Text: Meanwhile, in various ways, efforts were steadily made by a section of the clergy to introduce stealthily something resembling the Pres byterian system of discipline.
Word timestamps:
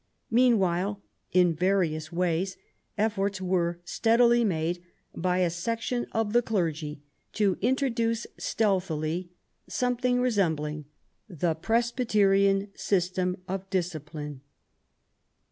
Meanwhile, 0.31 0.99
in 1.31 1.53
various 1.53 2.11
ways, 2.11 2.57
efforts 2.97 3.39
were 3.39 3.79
steadily 3.85 4.43
made 4.43 4.81
by 5.15 5.37
a 5.41 5.49
section 5.51 6.07
of 6.11 6.33
the 6.33 6.41
clergy 6.41 7.03
to 7.33 7.55
introduce 7.61 8.25
stealthily 8.35 9.29
something 9.69 10.19
resembling 10.19 10.85
the 11.29 11.53
Pres 11.53 11.91
byterian 11.91 12.75
system 12.75 13.43
of 13.47 13.69
discipline. 13.69 14.41